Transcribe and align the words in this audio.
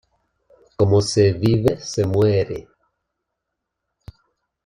Como 0.77 0.99
se 1.01 1.31
vive, 1.33 1.79
se 1.79 2.07
muere. 2.07 2.67